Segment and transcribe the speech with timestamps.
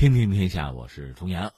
[0.00, 1.52] 听听天下，我是重阳。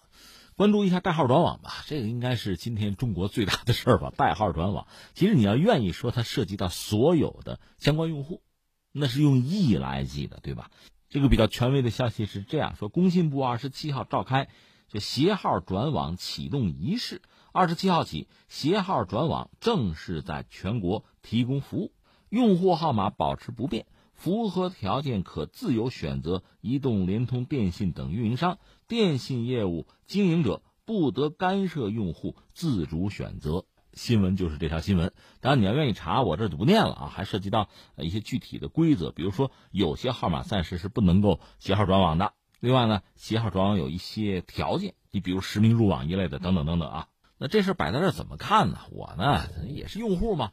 [0.57, 4.11] 关注一下代号转网吧，这个应该是今天中国最大的事儿吧。
[4.19, 8.43] 代号转网，其实你要愿意说，它涉及到所有的相关用户，
[8.91, 10.73] 那是用亿来计的，对吧？
[11.09, 14.49] 这个比较权威的消息是这样说：工信部二十七号召开
[14.89, 17.23] 就携号转网启动仪式，
[17.53, 21.93] 二十七号起，携号转网正式在全国提供服务，
[22.29, 23.87] 用户号码保持不变。
[24.23, 33.65] 符合条件可自由选择移动、联通、电信等运营商，电信业务经营者不得干涉用户自主选择。
[33.95, 37.07] 新闻就是这条新闻，当然你要愿意查，我这就不念了啊。
[37.13, 42.33] 还涉及到一些具体的规则，比如说有些号码暂时是不能够携号转网的。
[42.61, 47.09] 另外呢，携号转网有一些条件，你比如实名入网一类的，等等等等啊。
[47.43, 48.79] 那这事摆在这怎么看呢？
[48.93, 50.53] 我呢也是用户嘛，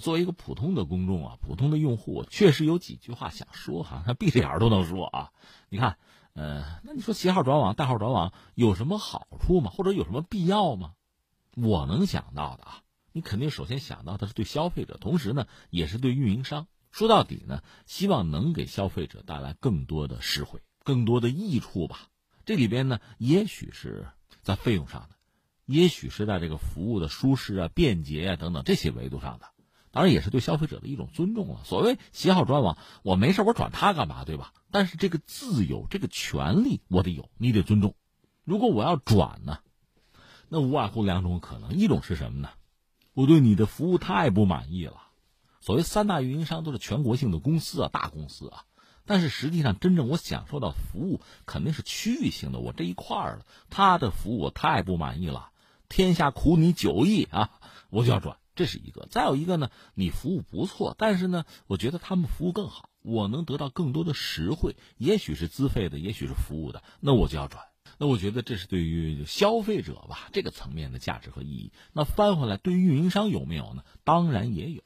[0.00, 5.32] 作为一个普通的公众啊，普通的用户，确实有几句话想说哈，他闭着眼都能说啊。
[5.68, 5.98] 你看，
[6.32, 9.70] 呃，那你说携号转网、代号转网有什么好处吗？
[9.70, 10.94] 或者有什么必要吗？
[11.56, 12.80] 我能想到的啊，
[13.12, 16.68] 你肯定首先想到的是对消费者，同时呢也是对运营商。
[16.90, 22.08] 说到底呢，希望能给消费者带来更多的实惠、更多的益处吧。
[22.46, 24.08] 这里边呢，也许是
[24.40, 25.19] 在费用上的。
[25.70, 29.46] 也许是在这个服务的舒适啊、便捷啊等等这些维度上的，
[29.92, 31.60] 当然也是对消费者的一种尊重了。
[31.64, 34.52] 所谓携号转网，我没事我转它干嘛，对吧？
[34.72, 37.94] 但是这个自由、这个权利我得有，你得尊重。
[38.42, 39.58] 如果我要转呢，
[40.48, 42.50] 那无外乎两种可能：一种是什么呢？
[43.14, 44.96] 我对你的服务太不满意了。
[45.60, 48.64] 所谓三大运营商都是全国性的公司啊，大公司啊，
[49.04, 55.50] 但是实际上真正我享受到服务肯定是区域性的，我这一块儿了，他的服务我太不满意了。
[55.90, 57.50] 天下苦你九亿啊，
[57.90, 59.06] 我就要转，这是一个。
[59.10, 67.64] 再有一个呢，你服务不错，但是呢，我觉得他们服务更好，我能得到更多的实惠，也许是资费的，也许是服务的，那我就要转。
[67.98, 71.72] 那我觉得这是对于消费者吧这个层面的价值和意义。
[71.92, 73.82] 那翻回来，对于运营商有没有呢？
[74.04, 74.82] 当然也有。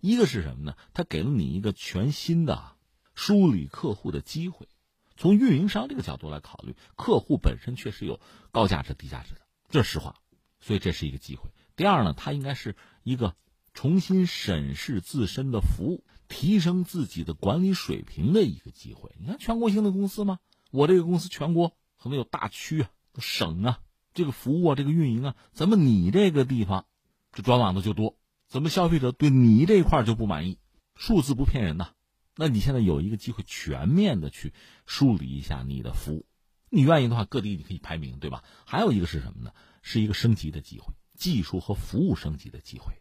[0.00, 0.74] 一个是什么呢？
[0.94, 2.72] 他给了你一个全新的
[3.14, 4.68] 梳理客户的机会。
[5.16, 8.20] 从运营商这个角度来考虑，客户本身确实有
[8.52, 10.16] 高价值、低价值的，这是实话。
[10.60, 11.50] 所以这是一个机会。
[11.76, 13.34] 第二呢，它应该是一个
[13.74, 19.14] 重新审视自身的服务、提升自己的管理水平的一个机会。
[19.18, 20.38] 你看全国性的公司吗？
[20.70, 23.80] 我这个公司全国可能有大区啊、省啊，
[24.14, 26.86] 这个服务啊、这个运营啊，怎么你这个地方
[27.32, 28.16] 这转网的就多？
[28.48, 30.58] 怎么消费者对你这块就不满意？
[30.94, 31.90] 数字不骗人呐。
[32.36, 34.52] 那你现在有一个机会，全面的去
[34.86, 36.26] 梳理一下你的服务。
[36.68, 38.44] 你愿意的话，各地你可以排名，对吧？
[38.66, 39.52] 还有一个是什么呢？
[39.88, 42.92] 是一个升级的机会，技术和服务升级的机会。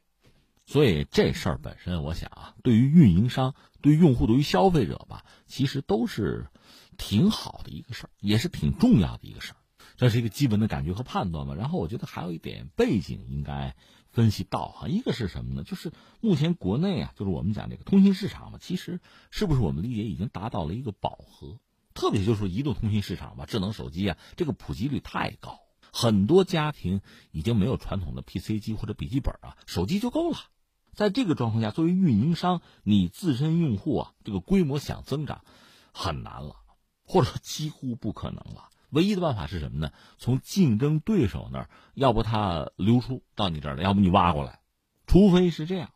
[0.68, 6.46] 所以这事儿本身，我想啊，对于运营商、对用户、对于消费者吧，其实都是
[6.96, 9.56] 挺好的一个事儿，也是挺重要的一个事儿。
[9.98, 11.56] 这是一个基本的感觉和判断吧。
[11.56, 13.76] 然后我觉得还有一点背景应该
[14.12, 15.64] 分析到哈，一个是什么呢？
[15.64, 15.92] 就是
[16.22, 19.00] 目前国内啊，就是我们讲这个通信市场嘛，其实
[19.32, 21.58] 是不是我们理解已经达到了一个饱和？
[21.96, 25.65] 特别就是说，移动通信市场吧，智能手机啊，这个普及率太高，
[25.98, 27.00] 很多家庭
[27.32, 30.38] 已经没有传统的 PC 机或者笔记本啊，手机就够了。
[30.92, 35.46] 在这个状况下，作为运营商，你自身用户啊，这个规模想增长
[35.94, 36.58] 很难了，
[37.06, 38.68] 或者几乎不可能了。
[38.90, 39.94] 唯一的办法是什么呢？
[40.18, 44.60] 从竞争对手那儿，要不他流出到你这儿来，要不你挖过来，
[45.08, 45.92] 除非是这样。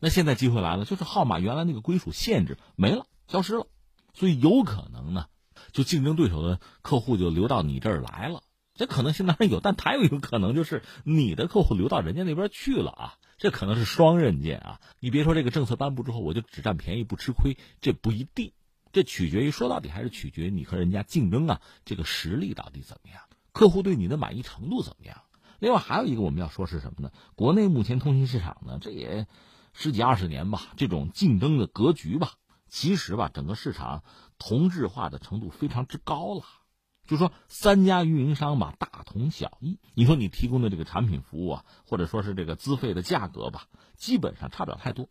[0.00, 3.68] 那现在机会来了，就是号码原来那个归属限制没了，消失了。
[4.12, 5.28] 所以有可能呢，
[5.70, 8.42] 就竞争对手的客户就流到你这儿来了，
[8.74, 14.80] 这可能性当然有，但还有一个可能就是你的客户流到人家那边去了啊，这可能是双刃剑啊。
[14.98, 18.52] 你别说这个政策颁布之后我就只占便宜不吃亏，这不一定，
[18.92, 25.22] 这取决于说到底还是取决于你和人家竞争啊，这个实力到底怎么样，客户对你的满意程度怎么样。
[25.60, 27.12] 另外还有一个我们要说是什么呢？
[27.36, 29.28] 国内目前通信市场呢，这也
[29.72, 32.32] 十几二十年吧，这种竞争的格局吧。
[32.68, 34.02] 其实吧，整个市场
[34.36, 36.42] 同质化的程度非常之高了，
[37.06, 39.78] 就说三家运营商吧，大同小异。
[39.94, 43.66] 你说你提供的这个产品服务啊，或者说是这个资费的价格吧，
[43.96, 45.08] 基本上差不了太多。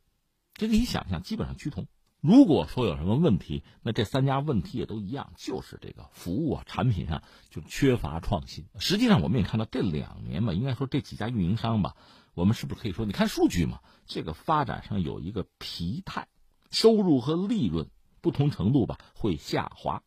[0.54, 1.88] 这个你想想，基本上趋同。
[2.20, 8.66] 如果说有什么问题，那这三家问题也都一样，就是这个服务啊、产品上就缺乏创新。
[8.80, 11.96] 实际上，我们也看到这两年吧，应该说这几家运营商吧，
[12.34, 16.28] 我们是不是可以说，你看数据嘛，这个发展上有一个疲态。
[16.72, 17.88] 收入和利润
[18.20, 20.02] 不同程度吧会下滑。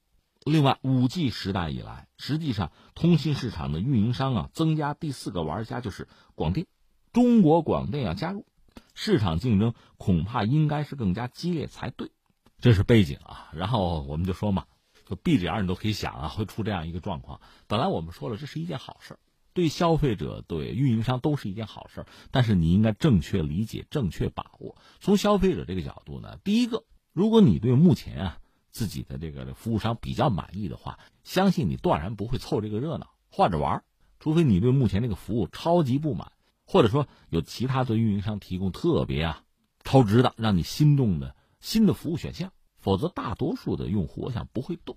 [0.47, 6.07] 另外，五 G 时代以来，实际上通信市场的运营商啊增加第四个玩家就是
[6.37, 6.69] 广电，
[7.13, 8.47] 中国广电要加入，
[8.95, 12.13] 市场竞争恐怕应该是更加激烈才对。
[12.61, 13.51] 这是背景啊。
[13.55, 14.67] 然后我们就说嘛，
[15.05, 17.41] 就闭着眼你都可以想啊，会出这样一个状况。
[17.67, 19.19] 本来我们说了，这是一件好事儿，
[19.53, 22.07] 对消费者、对运营商都是一件好事儿。
[22.31, 24.77] 但是你应该正确理解、正确把握。
[25.01, 28.39] 从消费者这个角度呢，第一个，如果你对目前啊
[28.77, 33.85] 自己的这个服务商比较满意的话，相信你断然不会凑这个热闹换着玩儿，
[34.21, 36.31] 除非你对目前这个服务超级不满，
[36.67, 39.43] 或者说有其他的运营商提供特别啊
[39.83, 42.53] 超值的让你心动的新的服务选项。
[42.77, 44.97] 否则，大多数的用户，我想不会动。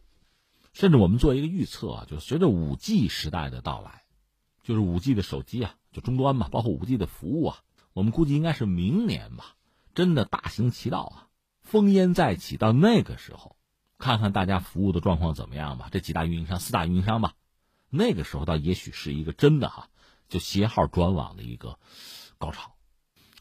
[0.74, 4.04] 甚至我们做一个预测啊，就随着五 G 时代的到来，
[4.62, 7.60] 就是五 G 的手机啊，就终端嘛，包括五 G 的服务啊，
[7.94, 9.56] 我们估计应该是明年吧，
[9.96, 11.28] 真的大行其道啊，
[11.72, 12.58] 烽烟再起。
[12.58, 13.56] 到那个时候，
[14.00, 15.90] 看看大家服务的状况怎么样吧。
[15.92, 17.34] 这几大运营商、四大运营商吧，
[17.90, 19.90] 那个时候倒也许是一个真的哈，
[20.30, 21.78] 就携号转网的一个
[22.38, 22.74] 高潮。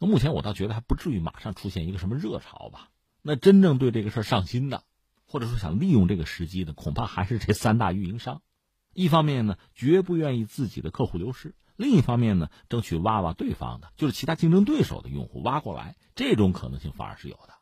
[0.01, 2.91] 那目前我倒觉得还不至于马上出现一个什么热潮吧。
[3.23, 4.85] 那真正对这个事儿上心的，
[5.27, 8.43] 或者说想利用这个时机的，恐怕还是这三大运营商。
[8.95, 15.97] 一方面呢，绝不愿意自己的客户流失；另一方面呢，争取挖挖对方的，就是其他竞争对手的用户挖过来。
[16.17, 17.58] 这种可能性反而是有的。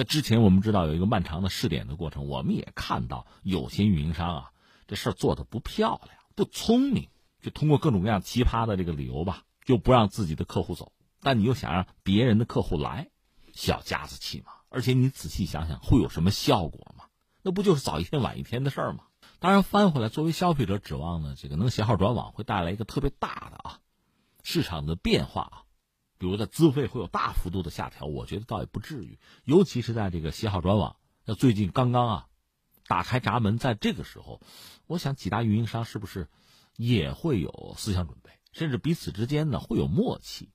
[0.00, 4.50] 在之前，我们知道有一个漫长的试点的过程，我们也看到有些运营商啊，
[4.86, 7.10] 这事儿做的不漂亮、不聪明，
[7.42, 10.92] 就通过各种各样奇葩的这个理由吧，就不让自己的客户走。
[11.20, 13.10] 但你又想让别人的客户来，
[13.52, 14.52] 小家子气嘛。
[14.70, 17.04] 而且你仔细想想，会有什么效果吗？
[17.42, 19.04] 那不就是早一天晚一天的事儿吗？
[19.38, 23.80] 当然，翻回来，作为消费者指望呢，这个能携号转网会带来一个特别大的啊
[24.42, 25.64] 市场的变化啊，
[26.20, 29.18] 比如在资费会有大幅度的下调，我觉得倒也不至于。
[29.44, 32.26] 尤其是在这个携号转网，那最近刚刚啊
[32.86, 34.42] 打开闸门，在这个时候，
[34.86, 36.28] 我想几大运营商是不是
[36.76, 40.50] 也会有思想准备，甚至彼此之间呢会有默契，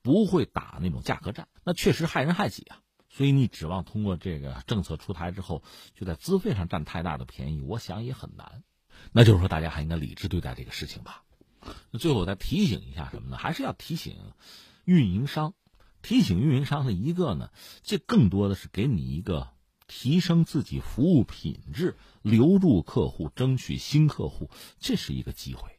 [0.00, 2.80] 不会打那种价格战，那确实害人害己啊。
[3.10, 5.62] 所以你指望通过这个政策出台之后，
[5.94, 8.62] 就在资费上占太大的便宜，我想也很难。
[9.12, 11.24] 那就是说，大家还应该理智对待这个事情吧。
[11.90, 13.36] 那最后我再提醒一下什么呢？
[13.36, 14.16] 还是要提醒
[14.90, 15.54] 运营商，
[16.02, 17.50] 提醒运营商的一个呢，
[17.84, 19.50] 这更多的是给你一个
[19.86, 24.50] 提升自己服务品质、留住客户、争取新客户，
[24.80, 25.78] 这是一个机会。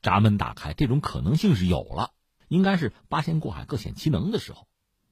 [0.00, 2.12] 闸门打开，这种可能性是有了，
[2.46, 4.68] 应该是八仙过海各显其能的时候。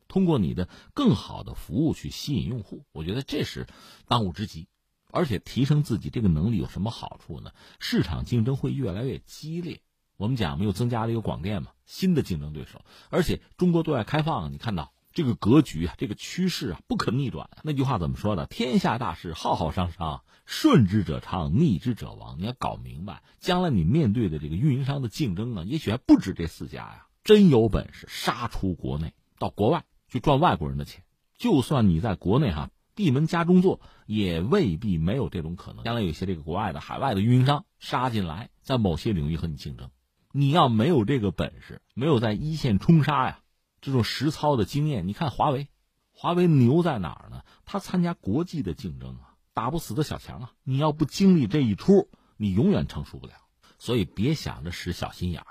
[0.06, 3.66] 通过你的更好的服务去吸引用户，我觉得这是
[4.06, 4.68] 当务之急。
[5.10, 7.50] 而且提升自己这个能力有什么好处呢？
[7.80, 9.80] 市场竞争会越来越激烈。
[10.16, 12.82] 我们讲，没有增加了一个广电嘛，新的竞争对手。
[13.10, 17.50] 而且中国对外开放，你看到这个格局啊，这个趋势啊，不可逆转。
[17.62, 18.46] 那句话怎么说的？
[18.46, 22.38] 天下大势，浩浩汤汤，顺之者昌，逆之者亡。
[22.38, 27.06] 你要搞明白，将来你面对的这个运营商的竞争啊，也许还不止这四家呀。
[27.24, 29.84] 真有本事，杀出国内，到国外。
[30.06, 31.02] 去赚外国人的钱，
[31.36, 35.82] 就算你在国内哈闭门家中坐，也未必没有这种可能。
[35.82, 39.90] 将来有些这个国外的海外的运营商杀进来，在某些领域和你竞争，
[40.36, 43.38] 你要没有这个本事，没有在一线冲杀呀，
[43.80, 45.68] 这种实操的经验，你看华为，
[46.12, 47.44] 华为牛在哪儿呢？
[47.64, 53.34] 他参加国际的竞争啊，打不死的小强啊，你要不经历这一出，你永远成熟不了。
[53.78, 55.46] 所以别想着使小心眼儿、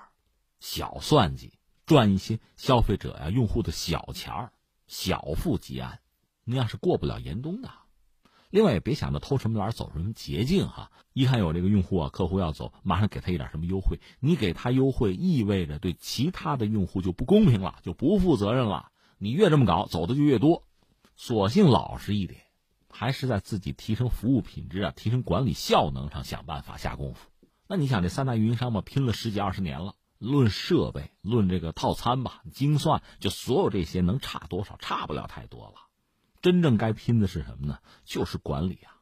[0.60, 1.54] 小算计。
[1.86, 4.54] 赚一些消费者呀、用户的小钱儿，
[4.88, 6.00] 小富即安，
[6.44, 7.70] 那样是过不了严冬的。
[8.54, 10.92] 另外也别想着偷什么懒走什么捷径哈。
[11.12, 18.92] 一看有这个用户啊、客户要走，马上给他一点什么优惠，你给他优惠意味着对其他的用户就不公平了，就不负责任了。
[19.18, 20.68] 你越这么搞，走的就越多。
[21.16, 22.42] 索性老实一点，
[22.92, 27.32] 还是在自己提升服务品质啊、提升管理效能上想办法下功夫。
[27.68, 29.96] 那你想这三大运营商嘛，拼了十几二十年了。
[30.20, 34.78] 论设备，论这个套餐吧，精算，就所有这些能差多少？
[34.78, 35.83] 差不了太多了。
[36.44, 37.80] 真正该拼的是什么呢？
[38.06, 39.02] 就是管理啊，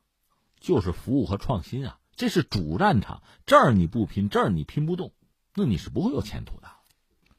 [0.61, 1.99] 就是服务和创新啊。
[2.15, 5.11] 这是主战场，这儿你不拼，这儿你拼不动，
[5.53, 6.69] 那你是不会有前途的。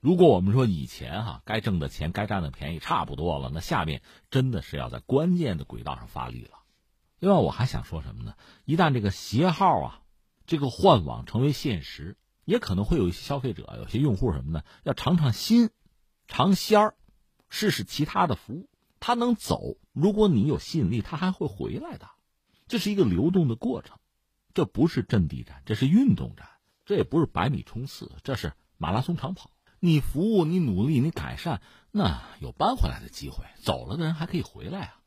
[0.00, 6.58] 如果我们说以前哈，该挣的钱、该占的便宜差不多了，那下面真的是要在关键的轨道上发力了。
[7.18, 8.34] 另外，我还想说什么呢？
[8.66, 10.02] 一旦这个携号啊，
[10.44, 12.18] 这个换网成为现实。
[12.44, 14.64] 也可能会有一些消费者，有些用户什么呢？
[14.82, 15.70] 要尝尝新，
[16.26, 16.94] 尝鲜儿，
[17.48, 18.68] 试试其他的服务。
[19.02, 22.08] 他能走，如果你有吸引力，他还会回来的。
[22.68, 23.98] 这是一个流动的过程，
[24.54, 26.48] 这不是阵地战，这是运动战，
[26.84, 29.50] 这也不是百米冲刺，这是马拉松长跑。
[29.80, 33.44] 你服务，你努力，你改善，那有扳回来的机会。
[33.60, 35.00] 走了的人还可以回来啊。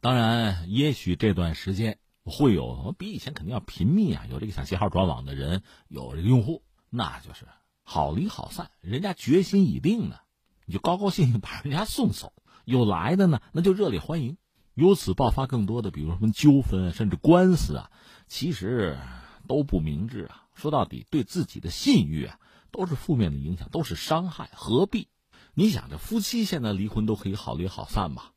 [0.00, 6.64] 当然，也许这段时间会有比以前肯定要频密啊，有这个想携号转网的人，有这个用户。
[6.90, 7.46] 那就是
[7.84, 10.16] 好离好散，人家决心已定呢，
[10.64, 12.32] 你就高高兴兴把人家送走；
[12.66, 14.36] 有来的呢，那就热烈欢迎。
[14.74, 17.92] 由此爆发更多的，比如什么纠纷甚至官司啊，
[18.26, 18.98] 其实
[19.46, 20.48] 都不明智啊。
[20.52, 22.40] 说到底，对自己的信誉啊，
[22.72, 25.06] 都是负面的影响，都是伤害，何必？
[25.54, 28.32] 你想，这夫妻现在离婚都可以好离好散吧，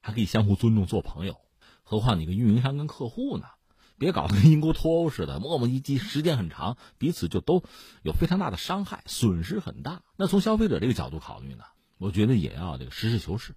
[0.00, 1.36] 还可以相互尊重做朋友，
[1.82, 3.44] 何况你个运营商跟客户呢？
[3.98, 7.62] 别搞得跟英国脱欧似的，磨磨唧唧，时间很长，彼此就都
[8.02, 10.00] 有非常大的伤害，损失很大。
[10.16, 11.64] 那从消费者这个角度考虑呢，
[11.98, 13.54] 我觉得也要这个实事求是，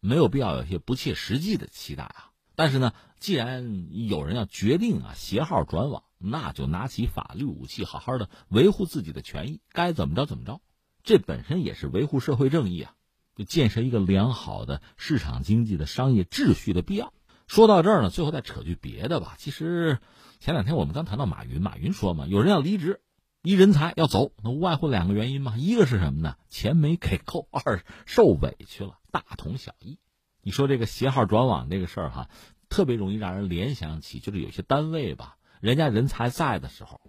[0.00, 2.30] 没有必要有些不切实际的期待啊。
[2.56, 10.60] 但是呢，既然有人要决定啊携号转网，那就拿起法律武器，好好的维护自己的权益，该怎么着怎么着。
[11.02, 12.92] 这本身也是维护社会正义啊，
[13.34, 17.14] 就建设一个良好的市场经济的商业秩序的必要。
[17.46, 19.34] 说到这儿呢，最后再扯句别的吧。
[19.38, 19.98] 其实
[20.38, 23.00] 前两天我们刚谈到马云，马云说嘛，有人要离职，
[23.42, 26.36] 一人才要走，那无外乎两个原因嘛，一个是什么呢？
[26.50, 29.98] 钱没给够，二受委屈了，大同小异。
[30.42, 32.30] 你说这个携号转网这个事儿哈，
[32.70, 37.00] 特别容易让人联想起，就是有些单位吧，人家人才在的时候，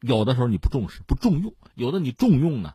[0.00, 2.74] 有的时候你不重视、不重用，有的你重用呢。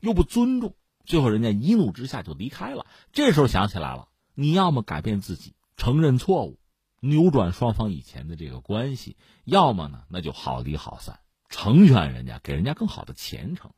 [0.00, 2.86] 又不尊重，最后人家一怒之下就离开了。
[3.12, 6.58] 这时候想起来了，你要么改变自己，承认错误，
[7.00, 13.72] 扭转双方以前的这个关系；要么呢，那就好离好散，成全人家，给人家更好的前程。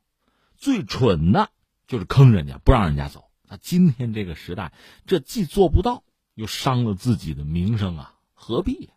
[0.55, 1.49] 最蠢的
[1.87, 3.22] 就是坑人家，不让人家走。
[3.57, 4.71] 今天这个时代，
[5.05, 6.03] 这既做不到，
[6.35, 8.89] 又伤了自己的名声啊，何必？